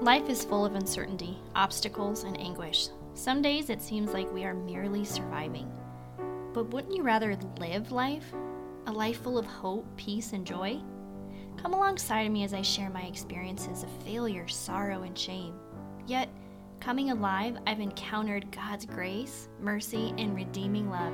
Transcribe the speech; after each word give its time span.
Life 0.00 0.28
is 0.28 0.44
full 0.44 0.64
of 0.64 0.76
uncertainty, 0.76 1.36
obstacles, 1.56 2.22
and 2.22 2.38
anguish. 2.38 2.90
Some 3.14 3.42
days 3.42 3.68
it 3.68 3.82
seems 3.82 4.12
like 4.12 4.32
we 4.32 4.44
are 4.44 4.54
merely 4.54 5.04
surviving. 5.04 5.68
But 6.54 6.72
wouldn't 6.72 6.94
you 6.94 7.02
rather 7.02 7.36
live 7.58 7.90
life? 7.90 8.32
A 8.86 8.92
life 8.92 9.20
full 9.20 9.36
of 9.36 9.44
hope, 9.44 9.84
peace, 9.96 10.34
and 10.34 10.46
joy? 10.46 10.80
Come 11.56 11.74
alongside 11.74 12.22
of 12.28 12.32
me 12.32 12.44
as 12.44 12.54
I 12.54 12.62
share 12.62 12.90
my 12.90 13.02
experiences 13.02 13.82
of 13.82 13.90
failure, 14.04 14.46
sorrow, 14.46 15.02
and 15.02 15.18
shame. 15.18 15.58
Yet, 16.06 16.28
coming 16.78 17.10
alive, 17.10 17.58
I've 17.66 17.80
encountered 17.80 18.52
God's 18.52 18.86
grace, 18.86 19.48
mercy, 19.60 20.14
and 20.16 20.36
redeeming 20.36 20.88
love. 20.88 21.12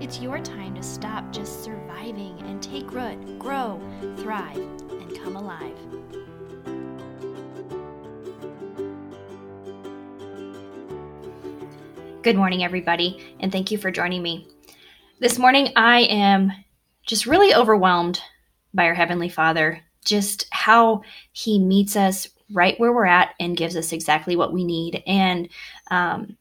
It's 0.00 0.18
your 0.18 0.38
time 0.38 0.74
to 0.76 0.82
stop 0.82 1.30
just 1.30 1.62
surviving 1.62 2.40
and 2.46 2.62
take 2.62 2.90
root, 2.90 3.38
grow, 3.38 3.78
thrive, 4.16 4.56
and 4.56 5.14
come 5.22 5.36
alive. 5.36 5.76
Good 12.24 12.36
morning, 12.36 12.64
everybody, 12.64 13.22
and 13.38 13.52
thank 13.52 13.70
you 13.70 13.76
for 13.76 13.90
joining 13.90 14.22
me. 14.22 14.48
This 15.20 15.38
morning, 15.38 15.74
I 15.76 16.04
am 16.04 16.52
just 17.04 17.26
really 17.26 17.54
overwhelmed 17.54 18.18
by 18.72 18.86
our 18.86 18.94
Heavenly 18.94 19.28
Father, 19.28 19.82
just 20.06 20.46
how 20.48 21.02
He 21.32 21.58
meets 21.58 21.96
us 21.96 22.30
right 22.50 22.80
where 22.80 22.94
we're 22.94 23.04
at 23.04 23.34
and 23.38 23.58
gives 23.58 23.76
us 23.76 23.92
exactly 23.92 24.36
what 24.36 24.54
we 24.54 24.64
need. 24.64 25.02
And 25.06 25.50
um, 25.90 26.38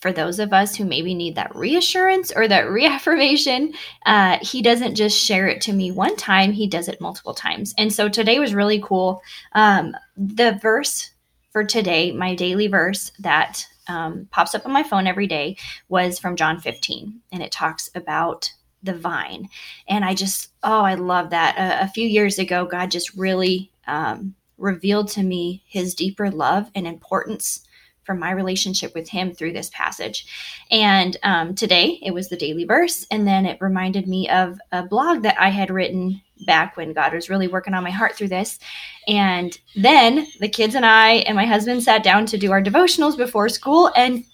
for 0.00 0.10
those 0.10 0.38
of 0.38 0.54
us 0.54 0.74
who 0.74 0.86
maybe 0.86 1.14
need 1.14 1.34
that 1.34 1.54
reassurance 1.54 2.32
or 2.34 2.48
that 2.48 2.70
reaffirmation, 2.70 3.74
uh, 4.06 4.38
He 4.40 4.62
doesn't 4.62 4.94
just 4.94 5.18
share 5.18 5.48
it 5.48 5.60
to 5.60 5.74
me 5.74 5.90
one 5.90 6.16
time, 6.16 6.52
He 6.52 6.66
does 6.66 6.88
it 6.88 6.98
multiple 6.98 7.34
times. 7.34 7.74
And 7.76 7.92
so 7.92 8.08
today 8.08 8.38
was 8.38 8.54
really 8.54 8.80
cool. 8.82 9.20
Um, 9.52 9.94
the 10.16 10.58
verse 10.62 11.10
for 11.52 11.62
today, 11.62 12.10
my 12.10 12.34
daily 12.34 12.68
verse 12.68 13.12
that 13.18 13.66
um, 13.90 14.28
pops 14.30 14.54
up 14.54 14.64
on 14.64 14.72
my 14.72 14.82
phone 14.82 15.06
every 15.06 15.26
day 15.26 15.56
was 15.88 16.18
from 16.18 16.36
John 16.36 16.60
15, 16.60 17.20
and 17.32 17.42
it 17.42 17.50
talks 17.50 17.90
about 17.94 18.52
the 18.82 18.94
vine. 18.94 19.48
And 19.88 20.04
I 20.04 20.14
just, 20.14 20.52
oh, 20.62 20.82
I 20.82 20.94
love 20.94 21.30
that. 21.30 21.56
A, 21.82 21.88
few 21.88 22.06
years 22.06 22.38
ago, 22.38 22.64
God 22.64 22.90
just 22.90 23.14
really 23.14 23.70
um, 23.86 24.34
revealed 24.56 25.08
to 25.08 25.22
me 25.22 25.62
his 25.66 25.94
deeper 25.94 26.30
love 26.30 26.70
and 26.74 26.86
importance 26.86 27.66
for 28.04 28.14
my 28.14 28.30
relationship 28.30 28.94
with 28.94 29.08
him 29.08 29.34
through 29.34 29.52
this 29.52 29.70
passage. 29.74 30.26
And 30.70 31.16
um, 31.22 31.54
today 31.54 31.98
it 32.02 32.12
was 32.12 32.28
the 32.28 32.36
daily 32.36 32.64
verse. 32.64 33.06
And 33.10 33.26
then 33.26 33.44
it 33.44 33.60
reminded 33.60 34.08
me 34.08 34.28
of 34.28 34.58
a 34.72 34.82
blog 34.82 35.22
that 35.22 35.36
I 35.38 35.50
had 35.50 35.70
written 35.70 36.22
back 36.46 36.76
when 36.76 36.92
God 36.92 37.14
was 37.14 37.30
really 37.30 37.48
working 37.48 37.74
on 37.74 37.84
my 37.84 37.90
heart 37.90 38.14
through 38.14 38.28
this. 38.28 38.58
And 39.06 39.58
then 39.76 40.26
the 40.40 40.48
kids 40.48 40.74
and 40.74 40.86
I 40.86 41.14
and 41.26 41.36
my 41.36 41.46
husband 41.46 41.82
sat 41.82 42.02
down 42.02 42.26
to 42.26 42.38
do 42.38 42.52
our 42.52 42.62
devotionals 42.62 43.16
before 43.16 43.48
school. 43.48 43.90
And 43.96 44.24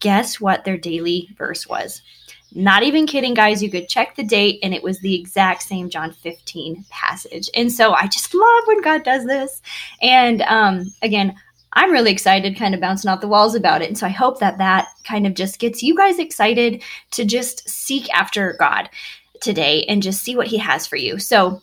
guess 0.00 0.40
what 0.40 0.64
their 0.64 0.78
daily 0.78 1.28
verse 1.36 1.66
was? 1.66 2.02
Not 2.56 2.84
even 2.84 3.06
kidding, 3.06 3.34
guys. 3.34 3.62
You 3.62 3.70
could 3.70 3.88
check 3.88 4.14
the 4.14 4.22
date, 4.22 4.60
and 4.62 4.72
it 4.72 4.82
was 4.82 5.00
the 5.00 5.18
exact 5.18 5.62
same 5.62 5.90
John 5.90 6.12
15 6.12 6.84
passage. 6.88 7.50
And 7.54 7.72
so 7.72 7.94
I 7.94 8.06
just 8.06 8.32
love 8.32 8.62
when 8.66 8.80
God 8.80 9.02
does 9.02 9.24
this. 9.26 9.60
And 10.00 10.42
um, 10.42 10.92
again, 11.02 11.34
I'm 11.72 11.90
really 11.90 12.12
excited, 12.12 12.56
kind 12.56 12.72
of 12.72 12.80
bouncing 12.80 13.10
off 13.10 13.20
the 13.20 13.28
walls 13.28 13.56
about 13.56 13.82
it. 13.82 13.88
And 13.88 13.98
so 13.98 14.06
I 14.06 14.10
hope 14.10 14.38
that 14.38 14.58
that 14.58 14.86
kind 15.02 15.26
of 15.26 15.34
just 15.34 15.58
gets 15.58 15.82
you 15.82 15.96
guys 15.96 16.20
excited 16.20 16.84
to 17.10 17.24
just 17.24 17.68
seek 17.68 18.08
after 18.14 18.54
God 18.60 18.88
today 19.44 19.84
and 19.84 20.02
just 20.02 20.22
see 20.22 20.36
what 20.36 20.48
He 20.48 20.58
has 20.58 20.86
for 20.86 20.96
you. 20.96 21.18
So 21.18 21.60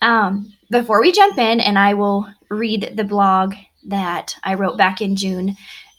um, 0.00 0.52
before 0.70 1.00
we 1.00 1.12
jump 1.12 1.38
in, 1.38 1.60
and 1.60 1.78
I 1.78 1.94
will 1.94 2.26
read 2.50 2.92
the 2.96 3.04
blog 3.04 3.54
that 3.86 4.34
I 4.42 4.54
wrote 4.54 4.76
back 4.76 5.00
in 5.00 5.16
June 5.16 5.56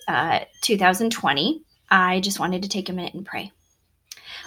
uh, 0.08 0.40
2020, 0.62 1.62
I 1.90 2.20
just 2.20 2.40
wanted 2.40 2.64
to 2.64 2.70
take 2.70 2.90
a 2.90 2.94
minute 2.94 3.14
and 3.14 3.26
pray. 3.26 3.52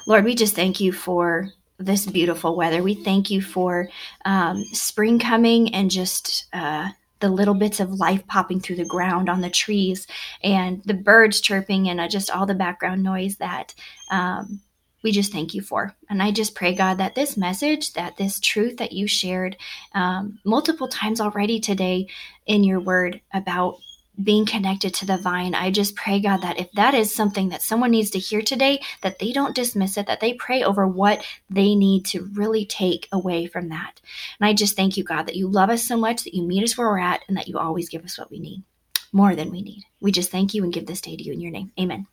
Lord, 0.06 0.24
we 0.24 0.34
just 0.34 0.54
thank 0.54 0.80
you 0.80 0.92
for 0.92 1.50
this 1.78 2.06
beautiful 2.06 2.56
weather. 2.56 2.82
We 2.82 2.94
thank 2.94 3.30
you 3.30 3.40
for 3.40 3.88
um, 4.24 4.64
spring 4.72 5.18
coming 5.18 5.74
and 5.74 5.90
just 5.90 6.46
uh, 6.52 6.88
the 7.20 7.28
little 7.28 7.54
bits 7.54 7.80
of 7.80 7.94
life 7.94 8.26
popping 8.26 8.60
through 8.60 8.76
the 8.76 8.84
ground 8.84 9.28
on 9.28 9.40
the 9.40 9.50
trees 9.50 10.06
and 10.42 10.82
the 10.84 10.94
birds 10.94 11.40
chirping 11.40 11.88
and 11.88 12.00
uh, 12.00 12.08
just 12.08 12.30
all 12.30 12.46
the 12.46 12.54
background 12.54 13.02
noise 13.02 13.36
that 13.36 13.74
um, 14.10 14.60
we 15.02 15.12
just 15.12 15.32
thank 15.32 15.54
you 15.54 15.62
for. 15.62 15.94
And 16.10 16.22
I 16.22 16.30
just 16.30 16.54
pray, 16.54 16.74
God, 16.74 16.98
that 16.98 17.14
this 17.14 17.36
message, 17.36 17.92
that 17.92 18.16
this 18.16 18.40
truth 18.40 18.78
that 18.78 18.92
you 18.92 19.06
shared 19.06 19.56
um, 19.94 20.38
multiple 20.44 20.88
times 20.88 21.20
already 21.20 21.60
today 21.60 22.08
in 22.46 22.64
your 22.64 22.80
word 22.80 23.20
about 23.32 23.78
being 24.22 24.44
connected 24.44 24.92
to 24.94 25.06
the 25.06 25.16
vine. 25.16 25.54
I 25.54 25.70
just 25.70 25.94
pray, 25.94 26.20
God, 26.20 26.38
that 26.38 26.58
if 26.58 26.70
that 26.72 26.94
is 26.94 27.14
something 27.14 27.50
that 27.50 27.62
someone 27.62 27.92
needs 27.92 28.10
to 28.10 28.18
hear 28.18 28.42
today, 28.42 28.80
that 29.02 29.18
they 29.18 29.32
don't 29.32 29.54
dismiss 29.54 29.96
it, 29.96 30.06
that 30.06 30.20
they 30.20 30.34
pray 30.34 30.62
over 30.62 30.86
what 30.86 31.24
they 31.48 31.74
need 31.76 32.04
to 32.06 32.28
really 32.34 32.66
take 32.66 33.08
away 33.12 33.46
from 33.46 33.68
that. 33.68 34.00
And 34.40 34.48
I 34.48 34.54
just 34.54 34.74
thank 34.74 34.96
you, 34.96 35.04
God, 35.04 35.26
that 35.26 35.36
you 35.36 35.46
love 35.48 35.70
us 35.70 35.84
so 35.84 35.96
much, 35.96 36.24
that 36.24 36.34
you 36.34 36.42
meet 36.42 36.64
us 36.64 36.76
where 36.76 36.88
we're 36.88 36.98
at, 36.98 37.22
and 37.28 37.36
that 37.36 37.48
you 37.48 37.58
always 37.58 37.88
give 37.88 38.04
us 38.04 38.18
what 38.18 38.30
we 38.30 38.40
need, 38.40 38.64
more 39.12 39.36
than 39.36 39.52
we 39.52 39.62
need. 39.62 39.84
We 40.00 40.10
just 40.10 40.30
thank 40.32 40.52
you 40.52 40.64
and 40.64 40.72
give 40.72 40.86
this 40.86 41.00
day 41.00 41.16
to 41.16 41.22
you 41.22 41.32
in 41.32 41.40
your 41.40 41.52
name. 41.52 41.70
Amen. 41.78 42.08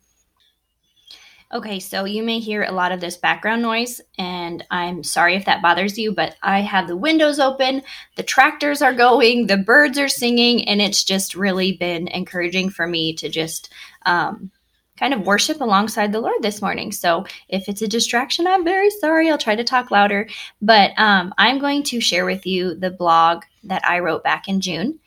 Okay, 1.54 1.78
so 1.78 2.04
you 2.04 2.24
may 2.24 2.40
hear 2.40 2.64
a 2.64 2.72
lot 2.72 2.90
of 2.90 3.00
this 3.00 3.16
background 3.16 3.62
noise, 3.62 4.00
and 4.18 4.64
I'm 4.68 5.04
sorry 5.04 5.36
if 5.36 5.44
that 5.44 5.62
bothers 5.62 5.96
you, 5.96 6.10
but 6.10 6.34
I 6.42 6.60
have 6.60 6.88
the 6.88 6.96
windows 6.96 7.38
open, 7.38 7.82
the 8.16 8.24
tractors 8.24 8.82
are 8.82 8.92
going, 8.92 9.46
the 9.46 9.56
birds 9.56 9.96
are 9.96 10.08
singing, 10.08 10.66
and 10.66 10.82
it's 10.82 11.04
just 11.04 11.36
really 11.36 11.70
been 11.70 12.08
encouraging 12.08 12.70
for 12.70 12.88
me 12.88 13.14
to 13.14 13.28
just 13.28 13.72
um, 14.06 14.50
kind 14.98 15.14
of 15.14 15.24
worship 15.24 15.60
alongside 15.60 16.10
the 16.10 16.20
Lord 16.20 16.42
this 16.42 16.60
morning. 16.60 16.90
So 16.90 17.26
if 17.48 17.68
it's 17.68 17.82
a 17.82 17.86
distraction, 17.86 18.48
I'm 18.48 18.64
very 18.64 18.90
sorry. 18.90 19.30
I'll 19.30 19.38
try 19.38 19.54
to 19.54 19.62
talk 19.62 19.92
louder, 19.92 20.28
but 20.60 20.98
um, 20.98 21.32
I'm 21.38 21.60
going 21.60 21.84
to 21.84 22.00
share 22.00 22.24
with 22.24 22.44
you 22.44 22.74
the 22.74 22.90
blog 22.90 23.44
that 23.62 23.86
I 23.88 24.00
wrote 24.00 24.24
back 24.24 24.48
in 24.48 24.60
June 24.60 24.98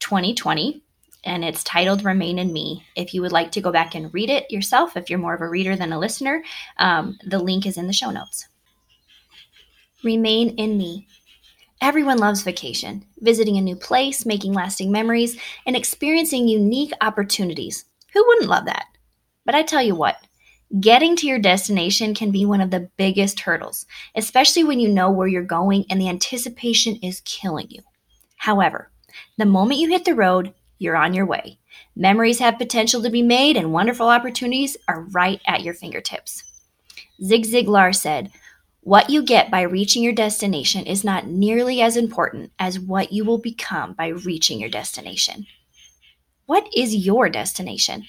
2020 0.00 0.82
and 1.26 1.44
it's 1.44 1.64
titled 1.64 2.04
Remain 2.04 2.38
in 2.38 2.52
Me. 2.52 2.86
If 2.94 3.12
you 3.12 3.20
would 3.20 3.32
like 3.32 3.50
to 3.52 3.60
go 3.60 3.72
back 3.72 3.94
and 3.94 4.14
read 4.14 4.30
it 4.30 4.50
yourself, 4.50 4.96
if 4.96 5.10
you're 5.10 5.18
more 5.18 5.34
of 5.34 5.40
a 5.40 5.48
reader 5.48 5.76
than 5.76 5.92
a 5.92 5.98
listener, 5.98 6.42
um, 6.78 7.18
the 7.26 7.38
link 7.38 7.66
is 7.66 7.76
in 7.76 7.88
the 7.88 7.92
show 7.92 8.10
notes. 8.10 8.48
Remain 10.04 10.50
in 10.56 10.78
Me. 10.78 11.06
Everyone 11.82 12.18
loves 12.18 12.42
vacation, 12.42 13.04
visiting 13.18 13.56
a 13.56 13.60
new 13.60 13.76
place, 13.76 14.24
making 14.24 14.54
lasting 14.54 14.90
memories, 14.90 15.36
and 15.66 15.76
experiencing 15.76 16.48
unique 16.48 16.92
opportunities. 17.00 17.84
Who 18.14 18.26
wouldn't 18.26 18.48
love 18.48 18.64
that? 18.64 18.86
But 19.44 19.54
I 19.54 19.62
tell 19.62 19.82
you 19.82 19.94
what, 19.94 20.16
getting 20.80 21.16
to 21.16 21.26
your 21.26 21.38
destination 21.38 22.14
can 22.14 22.30
be 22.30 22.46
one 22.46 22.60
of 22.60 22.70
the 22.70 22.88
biggest 22.96 23.40
hurdles, 23.40 23.84
especially 24.14 24.64
when 24.64 24.80
you 24.80 24.88
know 24.88 25.10
where 25.10 25.28
you're 25.28 25.42
going 25.42 25.84
and 25.90 26.00
the 26.00 26.08
anticipation 26.08 26.96
is 27.02 27.20
killing 27.24 27.66
you. 27.68 27.82
However, 28.36 28.90
the 29.36 29.44
moment 29.44 29.80
you 29.80 29.90
hit 29.90 30.04
the 30.04 30.14
road, 30.14 30.54
you're 30.78 30.96
on 30.96 31.14
your 31.14 31.26
way. 31.26 31.58
Memories 31.94 32.38
have 32.38 32.58
potential 32.58 33.02
to 33.02 33.10
be 33.10 33.22
made, 33.22 33.56
and 33.56 33.72
wonderful 33.72 34.08
opportunities 34.08 34.76
are 34.88 35.02
right 35.12 35.40
at 35.46 35.62
your 35.62 35.74
fingertips. 35.74 36.44
Zig 37.22 37.44
Ziglar 37.44 37.94
said, 37.94 38.30
What 38.82 39.10
you 39.10 39.22
get 39.22 39.50
by 39.50 39.62
reaching 39.62 40.02
your 40.02 40.12
destination 40.12 40.86
is 40.86 41.04
not 41.04 41.26
nearly 41.26 41.80
as 41.80 41.96
important 41.96 42.52
as 42.58 42.78
what 42.78 43.12
you 43.12 43.24
will 43.24 43.38
become 43.38 43.94
by 43.94 44.08
reaching 44.08 44.60
your 44.60 44.70
destination. 44.70 45.46
What 46.46 46.68
is 46.76 46.94
your 46.94 47.28
destination? 47.28 48.04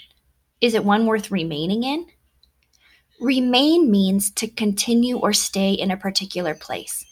Is 0.61 0.73
it 0.73 0.84
one 0.84 1.05
worth 1.05 1.31
remaining 1.31 1.84
in? 1.84 2.07
Remain 3.19 3.89
means 3.89 4.29
to 4.31 4.47
continue 4.47 5.17
or 5.17 5.34
stay 5.34 5.72
in 5.72 5.89
a 5.89 5.97
particular 5.97 6.53
place. 6.53 7.03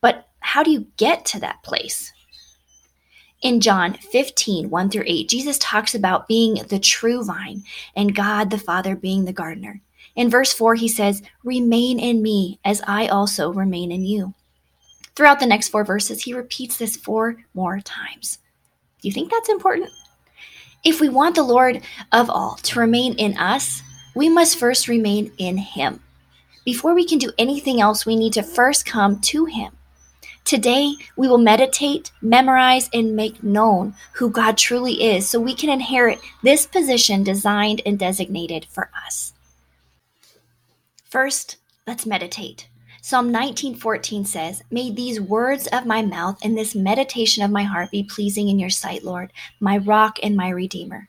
But 0.00 0.28
how 0.40 0.62
do 0.62 0.70
you 0.70 0.86
get 0.96 1.26
to 1.26 1.40
that 1.40 1.62
place? 1.62 2.12
In 3.42 3.60
John 3.60 3.94
15, 3.94 4.68
1 4.68 4.90
through 4.90 5.04
8, 5.06 5.28
Jesus 5.28 5.58
talks 5.58 5.94
about 5.94 6.28
being 6.28 6.56
the 6.68 6.78
true 6.78 7.24
vine 7.24 7.64
and 7.96 8.14
God 8.14 8.50
the 8.50 8.58
Father 8.58 8.94
being 8.94 9.24
the 9.24 9.32
gardener. 9.32 9.80
In 10.14 10.28
verse 10.28 10.52
4, 10.52 10.74
he 10.74 10.88
says, 10.88 11.22
Remain 11.42 11.98
in 11.98 12.22
me 12.22 12.58
as 12.66 12.82
I 12.86 13.06
also 13.08 13.50
remain 13.50 13.92
in 13.92 14.04
you. 14.04 14.34
Throughout 15.16 15.40
the 15.40 15.46
next 15.46 15.68
four 15.68 15.84
verses, 15.84 16.22
he 16.22 16.34
repeats 16.34 16.76
this 16.76 16.96
four 16.96 17.36
more 17.54 17.80
times. 17.80 18.38
Do 19.00 19.08
you 19.08 19.12
think 19.12 19.30
that's 19.30 19.48
important? 19.48 19.90
If 20.84 21.00
we 21.00 21.08
want 21.08 21.34
the 21.34 21.42
Lord 21.42 21.82
of 22.12 22.28
all 22.28 22.56
to 22.62 22.80
remain 22.80 23.14
in 23.14 23.36
us, 23.38 23.82
we 24.14 24.28
must 24.28 24.58
first 24.58 24.88
remain 24.88 25.32
in 25.38 25.56
him. 25.56 26.00
Before 26.64 26.94
we 26.94 27.06
can 27.06 27.18
do 27.18 27.32
anything 27.38 27.80
else, 27.80 28.04
we 28.04 28.16
need 28.16 28.34
to 28.34 28.42
first 28.42 28.84
come 28.84 29.20
to 29.20 29.46
him. 29.46 29.72
Today, 30.44 30.94
we 31.16 31.28
will 31.28 31.38
meditate, 31.38 32.10
memorize, 32.20 32.90
and 32.92 33.14
make 33.14 33.42
known 33.42 33.94
who 34.14 34.30
God 34.30 34.56
truly 34.56 35.02
is 35.02 35.28
so 35.28 35.38
we 35.38 35.54
can 35.54 35.70
inherit 35.70 36.18
this 36.42 36.66
position 36.66 37.22
designed 37.22 37.82
and 37.86 37.98
designated 37.98 38.66
for 38.68 38.90
us. 39.06 39.32
First, 41.08 41.56
let's 41.86 42.06
meditate. 42.06 42.68
Psalm 43.02 43.32
19:14 43.32 44.24
says, 44.24 44.62
"May 44.70 44.90
these 44.90 45.20
words 45.20 45.66
of 45.68 45.86
my 45.86 46.02
mouth 46.02 46.38
and 46.42 46.56
this 46.56 46.74
meditation 46.74 47.42
of 47.42 47.50
my 47.50 47.62
heart 47.62 47.90
be 47.90 48.02
pleasing 48.02 48.48
in 48.48 48.58
your 48.58 48.70
sight, 48.70 49.04
Lord, 49.04 49.32
my 49.58 49.76
rock 49.78 50.18
and 50.22 50.36
my 50.36 50.48
redeemer." 50.48 51.08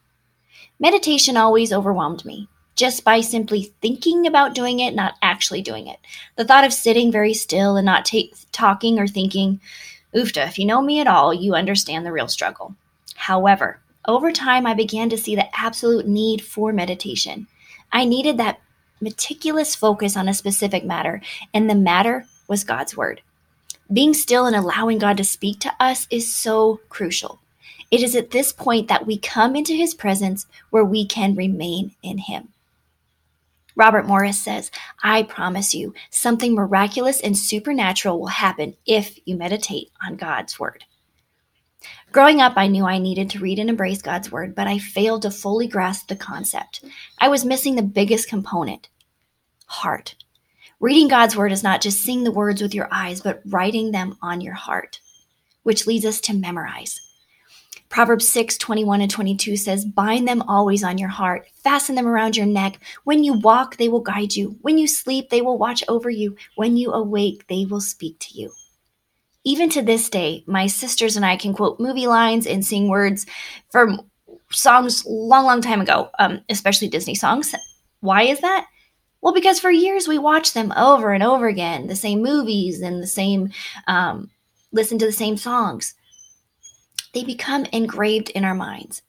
Meditation 0.79 1.35
always 1.35 1.73
overwhelmed 1.73 2.25
me, 2.25 2.47
just 2.75 3.03
by 3.03 3.21
simply 3.21 3.73
thinking 3.81 4.25
about 4.25 4.55
doing 4.55 4.79
it, 4.79 4.95
not 4.95 5.15
actually 5.21 5.61
doing 5.61 5.87
it. 5.87 5.99
The 6.35 6.45
thought 6.45 6.63
of 6.63 6.73
sitting 6.73 7.11
very 7.11 7.33
still 7.33 7.77
and 7.77 7.85
not 7.85 8.05
ta- 8.05 8.33
talking 8.51 8.99
or 8.99 9.07
thinking, 9.07 9.59
oofta, 10.15 10.47
if 10.47 10.57
you 10.57 10.65
know 10.65 10.81
me 10.81 10.99
at 10.99 11.07
all, 11.07 11.33
you 11.33 11.53
understand 11.53 12.05
the 12.05 12.11
real 12.11 12.27
struggle. 12.27 12.75
However, 13.15 13.79
over 14.07 14.31
time, 14.31 14.65
I 14.65 14.73
began 14.73 15.09
to 15.09 15.17
see 15.17 15.35
the 15.35 15.47
absolute 15.59 16.07
need 16.07 16.41
for 16.41 16.73
meditation. 16.73 17.47
I 17.91 18.05
needed 18.05 18.37
that 18.37 18.59
meticulous 18.99 19.75
focus 19.75 20.15
on 20.15 20.27
a 20.27 20.33
specific 20.33 20.83
matter, 20.83 21.21
and 21.53 21.69
the 21.69 21.75
matter 21.75 22.25
was 22.47 22.63
God's 22.63 22.95
Word. 22.95 23.21
Being 23.91 24.13
still 24.13 24.45
and 24.45 24.55
allowing 24.55 24.99
God 24.99 25.17
to 25.17 25.23
speak 25.23 25.59
to 25.59 25.73
us 25.79 26.07
is 26.09 26.33
so 26.33 26.79
crucial. 26.89 27.39
It 27.91 28.01
is 28.01 28.15
at 28.15 28.31
this 28.31 28.53
point 28.53 28.87
that 28.87 29.05
we 29.05 29.17
come 29.17 29.55
into 29.55 29.73
His 29.73 29.93
presence 29.93 30.47
where 30.69 30.85
we 30.85 31.05
can 31.05 31.35
remain 31.35 31.91
in 32.01 32.19
Him. 32.19 32.49
Robert 33.75 34.05
Morris 34.05 34.39
says, 34.39 34.71
I 35.03 35.23
promise 35.23 35.73
you, 35.73 35.93
something 36.09 36.53
miraculous 36.53 37.21
and 37.21 37.37
supernatural 37.37 38.19
will 38.19 38.27
happen 38.27 38.75
if 38.85 39.19
you 39.25 39.35
meditate 39.35 39.91
on 40.05 40.15
God's 40.15 40.59
Word. 40.59 40.85
Growing 42.11 42.41
up, 42.41 42.53
I 42.57 42.67
knew 42.67 42.85
I 42.85 42.97
needed 42.97 43.29
to 43.31 43.39
read 43.39 43.57
and 43.57 43.69
embrace 43.69 44.01
God's 44.01 44.31
Word, 44.31 44.53
but 44.53 44.67
I 44.67 44.77
failed 44.77 45.21
to 45.23 45.31
fully 45.31 45.67
grasp 45.67 46.07
the 46.07 46.15
concept. 46.15 46.83
I 47.19 47.29
was 47.29 47.45
missing 47.45 47.75
the 47.75 47.81
biggest 47.81 48.27
component 48.27 48.89
heart. 49.65 50.15
Reading 50.79 51.07
God's 51.07 51.37
Word 51.37 51.51
is 51.51 51.63
not 51.63 51.81
just 51.81 52.01
seeing 52.01 52.23
the 52.23 52.31
words 52.31 52.61
with 52.61 52.73
your 52.73 52.89
eyes, 52.91 53.21
but 53.21 53.41
writing 53.45 53.91
them 53.91 54.17
on 54.21 54.41
your 54.41 54.55
heart, 54.55 54.99
which 55.63 55.87
leads 55.87 56.05
us 56.05 56.19
to 56.21 56.33
memorize. 56.33 56.99
Proverbs 57.91 58.27
6 58.29 58.57
21 58.57 59.01
and 59.01 59.11
22 59.11 59.57
says, 59.57 59.83
Bind 59.83 60.25
them 60.25 60.41
always 60.43 60.81
on 60.81 60.97
your 60.97 61.09
heart, 61.09 61.45
fasten 61.55 61.95
them 61.95 62.07
around 62.07 62.37
your 62.37 62.45
neck. 62.45 62.79
When 63.03 63.25
you 63.25 63.33
walk, 63.33 63.75
they 63.75 63.89
will 63.89 63.99
guide 63.99 64.33
you. 64.33 64.57
When 64.61 64.77
you 64.77 64.87
sleep, 64.87 65.29
they 65.29 65.41
will 65.41 65.57
watch 65.57 65.83
over 65.89 66.09
you. 66.09 66.37
When 66.55 66.77
you 66.77 66.93
awake, 66.93 67.45
they 67.47 67.65
will 67.65 67.81
speak 67.81 68.17
to 68.19 68.39
you. 68.39 68.53
Even 69.43 69.69
to 69.71 69.81
this 69.81 70.09
day, 70.09 70.45
my 70.47 70.67
sisters 70.67 71.17
and 71.17 71.25
I 71.25 71.35
can 71.35 71.53
quote 71.53 71.81
movie 71.81 72.07
lines 72.07 72.47
and 72.47 72.65
sing 72.65 72.87
words 72.87 73.25
from 73.69 74.09
songs 74.51 75.05
long, 75.05 75.43
long 75.45 75.61
time 75.61 75.81
ago, 75.81 76.11
um, 76.17 76.39
especially 76.47 76.87
Disney 76.87 77.15
songs. 77.15 77.53
Why 77.99 78.23
is 78.23 78.39
that? 78.39 78.67
Well, 79.19 79.33
because 79.33 79.59
for 79.59 79.69
years 79.69 80.07
we 80.07 80.17
watched 80.17 80.53
them 80.53 80.71
over 80.77 81.11
and 81.11 81.23
over 81.23 81.47
again, 81.47 81.87
the 81.87 81.95
same 81.95 82.21
movies 82.21 82.81
and 82.81 83.03
the 83.03 83.07
same, 83.07 83.51
um, 83.87 84.31
listen 84.71 84.97
to 84.99 85.05
the 85.05 85.11
same 85.11 85.35
songs. 85.35 85.93
They 87.13 87.23
become 87.23 87.65
engraved 87.73 88.29
in 88.29 88.45
our 88.45 88.55
minds. 88.55 89.01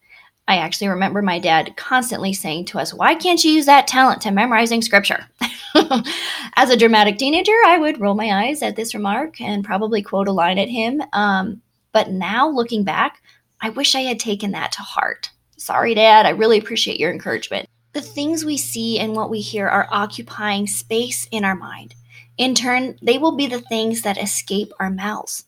I 0.49 0.57
actually 0.57 0.89
remember 0.89 1.23
my 1.23 1.39
dad 1.39 1.77
constantly 1.77 2.33
saying 2.33 2.65
to 2.67 2.79
us, 2.79 2.93
Why 2.93 3.15
can't 3.15 3.43
you 3.45 3.53
use 3.53 3.67
that 3.67 3.87
talent 3.87 4.23
to 4.23 4.31
memorizing 4.33 4.83
scripture? 4.83 5.27
As 6.57 6.71
a 6.71 6.77
dramatic 6.77 7.19
teenager, 7.19 7.53
I 7.65 7.79
would 7.79 8.01
roll 8.01 8.15
my 8.15 8.47
eyes 8.47 8.63
at 8.63 8.75
this 8.75 8.95
remark 8.95 9.41
and 9.41 9.65
probably 9.65 10.03
quote 10.03 10.29
a 10.29 10.33
line 10.33 10.59
at 10.59 10.69
him. 10.69 11.01
Um, 11.13 11.63
but 11.93 12.11
now, 12.11 12.49
looking 12.49 12.83
back, 12.83 13.23
I 13.61 13.71
wish 13.71 13.95
I 13.95 14.01
had 14.01 14.19
taken 14.19 14.51
that 14.51 14.73
to 14.73 14.83
heart. 14.83 15.31
Sorry, 15.57 15.95
Dad, 15.95 16.27
I 16.27 16.31
really 16.31 16.59
appreciate 16.59 16.99
your 16.99 17.13
encouragement. 17.13 17.69
The 17.93 18.01
things 18.01 18.45
we 18.45 18.57
see 18.57 18.99
and 18.99 19.15
what 19.15 19.31
we 19.31 19.41
hear 19.41 19.69
are 19.69 19.87
occupying 19.91 20.67
space 20.67 21.29
in 21.31 21.45
our 21.45 21.55
mind. 21.55 21.95
In 22.37 22.55
turn, 22.55 22.99
they 23.01 23.19
will 23.19 23.37
be 23.37 23.47
the 23.47 23.61
things 23.61 24.03
that 24.03 24.21
escape 24.21 24.73
our 24.81 24.91
mouths. 24.91 25.45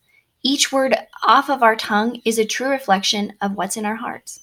Each 0.47 0.71
word 0.71 0.95
off 1.27 1.49
of 1.49 1.63
our 1.63 1.75
tongue 1.75 2.21
is 2.27 2.39
a 2.39 2.45
true 2.45 2.69
reflection 2.69 3.33
of 3.41 3.57
what's 3.57 3.79
in 3.79 3.87
our 3.87 3.95
hearts, 3.95 4.41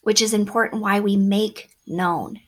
which 0.00 0.22
is 0.22 0.32
important 0.32 0.80
why 0.80 1.00
we 1.00 1.16
make 1.16 1.68
known. 1.86 2.40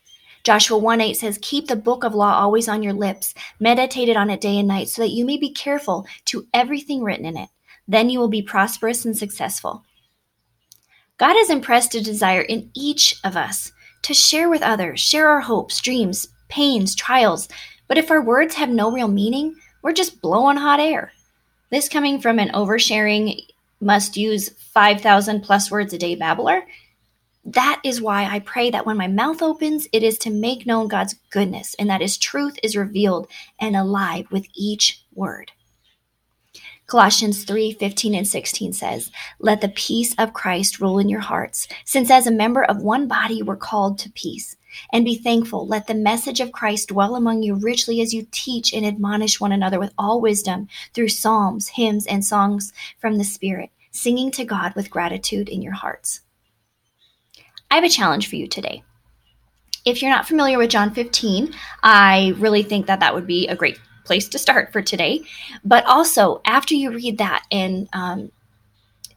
Joshua 0.44 0.78
1 0.78 0.98
8 1.02 1.14
says, 1.14 1.38
Keep 1.42 1.68
the 1.68 1.76
book 1.76 2.04
of 2.04 2.14
law 2.14 2.32
always 2.32 2.66
on 2.66 2.82
your 2.82 2.94
lips, 2.94 3.34
meditate 3.60 4.16
on 4.16 4.30
it 4.30 4.40
day 4.40 4.58
and 4.58 4.66
night, 4.66 4.88
so 4.88 5.02
that 5.02 5.10
you 5.10 5.26
may 5.26 5.36
be 5.36 5.52
careful 5.52 6.06
to 6.24 6.46
everything 6.54 7.02
written 7.02 7.26
in 7.26 7.36
it. 7.36 7.50
Then 7.86 8.08
you 8.08 8.18
will 8.18 8.28
be 8.28 8.40
prosperous 8.40 9.04
and 9.04 9.16
successful. 9.16 9.84
God 11.18 11.34
has 11.34 11.50
impressed 11.50 11.94
a 11.94 12.02
desire 12.02 12.42
in 12.42 12.70
each 12.74 13.16
of 13.24 13.36
us 13.36 13.72
to 14.02 14.14
share 14.14 14.48
with 14.48 14.62
others, 14.62 15.00
share 15.00 15.28
our 15.28 15.40
hopes, 15.40 15.82
dreams, 15.82 16.28
pains, 16.48 16.94
trials. 16.94 17.46
But 17.88 17.98
if 17.98 18.10
our 18.10 18.22
words 18.22 18.54
have 18.54 18.70
no 18.70 18.90
real 18.90 19.08
meaning, 19.08 19.54
we're 19.82 19.92
just 19.92 20.22
blowing 20.22 20.56
hot 20.56 20.80
air. 20.80 21.12
This 21.70 21.88
coming 21.88 22.20
from 22.20 22.38
an 22.38 22.50
oversharing, 22.50 23.46
must 23.80 24.16
use 24.16 24.48
5,000 24.48 25.42
plus 25.42 25.70
words 25.70 25.92
a 25.92 25.98
day 25.98 26.14
babbler 26.14 26.62
that 27.44 27.80
is 27.84 28.00
why 28.00 28.24
I 28.24 28.40
pray 28.40 28.70
that 28.70 28.86
when 28.86 28.96
my 28.96 29.06
mouth 29.06 29.42
opens, 29.42 29.86
it 29.92 30.02
is 30.02 30.16
to 30.18 30.30
make 30.30 30.66
known 30.66 30.88
God's 30.88 31.14
goodness 31.30 31.74
and 31.78 31.90
that 31.90 32.00
His 32.00 32.16
truth 32.16 32.58
is 32.62 32.76
revealed 32.76 33.28
and 33.60 33.76
alive 33.76 34.26
with 34.30 34.46
each 34.54 35.04
word. 35.14 35.52
Colossians 36.86 37.44
3 37.44 37.72
15 37.72 38.14
and 38.14 38.28
16 38.28 38.72
says, 38.72 39.10
Let 39.38 39.60
the 39.60 39.68
peace 39.68 40.14
of 40.16 40.32
Christ 40.32 40.80
rule 40.80 40.98
in 40.98 41.08
your 41.08 41.20
hearts, 41.20 41.68
since 41.84 42.10
as 42.10 42.26
a 42.26 42.32
member 42.32 42.62
of 42.64 42.82
one 42.82 43.08
body 43.08 43.42
we're 43.42 43.56
called 43.56 43.98
to 44.00 44.10
peace. 44.12 44.56
And 44.92 45.04
be 45.04 45.16
thankful. 45.16 45.66
Let 45.66 45.86
the 45.86 45.94
message 45.94 46.40
of 46.40 46.52
Christ 46.52 46.88
dwell 46.88 47.16
among 47.16 47.42
you 47.42 47.54
richly 47.54 48.00
as 48.00 48.14
you 48.14 48.26
teach 48.30 48.72
and 48.72 48.84
admonish 48.84 49.40
one 49.40 49.52
another 49.52 49.78
with 49.78 49.92
all 49.98 50.20
wisdom 50.20 50.68
through 50.92 51.08
psalms, 51.08 51.68
hymns, 51.68 52.06
and 52.06 52.24
songs 52.24 52.72
from 52.98 53.18
the 53.18 53.24
Spirit, 53.24 53.70
singing 53.90 54.30
to 54.32 54.44
God 54.44 54.74
with 54.74 54.90
gratitude 54.90 55.48
in 55.48 55.62
your 55.62 55.74
hearts. 55.74 56.20
I 57.70 57.76
have 57.76 57.84
a 57.84 57.88
challenge 57.88 58.28
for 58.28 58.36
you 58.36 58.46
today. 58.46 58.82
If 59.84 60.00
you're 60.00 60.10
not 60.10 60.26
familiar 60.26 60.58
with 60.58 60.70
John 60.70 60.94
15, 60.94 61.52
I 61.82 62.34
really 62.38 62.62
think 62.62 62.86
that 62.86 63.00
that 63.00 63.14
would 63.14 63.26
be 63.26 63.48
a 63.48 63.56
great 63.56 63.78
place 64.04 64.28
to 64.28 64.38
start 64.38 64.72
for 64.72 64.80
today. 64.80 65.22
But 65.64 65.84
also, 65.86 66.40
after 66.44 66.74
you 66.74 66.92
read 66.92 67.18
that 67.18 67.44
and 67.50 67.88
um, 67.92 68.30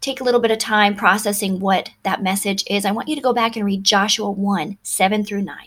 take 0.02 0.22
a 0.22 0.24
little 0.24 0.40
bit 0.40 0.52
of 0.52 0.60
time 0.60 0.96
processing 0.96 1.60
what 1.60 1.90
that 2.04 2.24
message 2.24 2.64
is, 2.68 2.86
I 2.86 2.92
want 2.92 3.08
you 3.08 3.16
to 3.16 3.22
go 3.22 3.34
back 3.34 3.56
and 3.56 3.66
read 3.66 3.84
Joshua 3.84 4.30
1 4.30 4.78
7 4.84 5.26
through 5.26 5.44
9. 5.44 5.58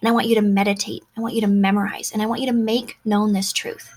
And 0.00 0.08
I 0.08 0.12
want 0.12 0.26
you 0.26 0.34
to 0.36 0.42
meditate. 0.42 1.02
I 1.16 1.20
want 1.20 1.34
you 1.34 1.40
to 1.42 1.46
memorize. 1.46 2.12
And 2.12 2.22
I 2.22 2.26
want 2.26 2.40
you 2.40 2.46
to 2.46 2.52
make 2.52 2.98
known 3.04 3.32
this 3.32 3.52
truth. 3.52 3.90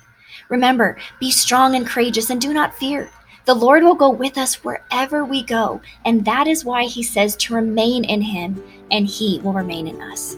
Remember, 0.50 0.98
be 1.20 1.32
strong 1.32 1.76
and 1.76 1.86
courageous 1.86 2.30
and 2.30 2.40
do 2.40 2.54
not 2.54 2.76
fear. 2.76 3.10
The 3.46 3.54
Lord 3.54 3.84
will 3.84 3.96
go 3.96 4.10
with 4.10 4.38
us 4.38 4.64
wherever 4.64 5.24
we 5.24 5.42
go, 5.42 5.80
and 6.04 6.26
that 6.26 6.48
is 6.48 6.66
why 6.66 6.84
He 6.84 7.02
says 7.02 7.36
to 7.38 7.56
remain 7.56 8.04
in 8.04 8.22
Him, 8.22 8.62
and 8.92 9.08
He 9.08 9.40
will 9.40 9.54
remain 9.54 9.88
in 9.88 10.02
us. 10.02 10.38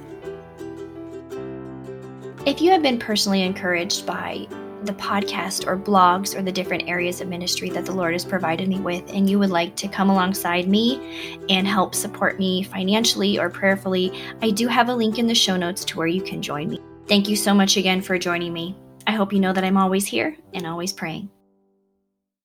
If 2.46 2.62
you 2.62 2.70
have 2.70 2.84
been 2.84 3.00
personally 3.00 3.42
encouraged 3.42 4.06
by 4.06 4.48
the 4.86 4.94
podcast 4.94 5.68
or 5.68 5.78
blogs 5.78 6.38
or 6.38 6.42
the 6.42 6.52
different 6.52 6.88
areas 6.88 7.22
of 7.22 7.28
ministry 7.28 7.70
that 7.72 7.86
the 7.86 7.92
Lord 7.92 8.14
has 8.14 8.26
provided 8.26 8.68
me 8.68 8.80
with, 8.80 9.10
and 9.14 9.30
you 9.30 9.40
would 9.40 9.50
like 9.50 9.76
to 9.78 9.88
come 9.88 10.10
alongside 10.10 10.68
me 10.68 11.44
and 11.50 11.68
help 11.68 11.94
support 11.94 12.40
me 12.40 12.64
financially 12.64 13.38
or 13.40 13.50
prayerfully, 13.50 14.12
I 14.42 14.52
do 14.52 14.68
have 14.68 14.90
a 14.90 14.96
link 14.96 15.20
in 15.20 15.28
the 15.28 15.36
show 15.36 15.58
notes 15.58 15.84
to 15.86 15.98
where 15.98 16.08
you 16.08 16.22
can 16.22 16.42
join 16.42 16.70
me. 16.70 16.82
Thank 17.08 17.28
you 17.28 17.36
so 17.36 17.54
much 17.54 17.78
again 17.78 18.02
for 18.02 18.18
joining 18.18 18.54
me. 18.54 18.76
I 19.08 19.12
hope 19.14 19.34
you 19.34 19.40
know 19.40 19.54
that 19.54 19.64
I'm 19.64 19.78
always 19.78 20.06
here 20.06 20.38
and 20.54 20.68
always 20.68 20.94
praying. 20.94 21.30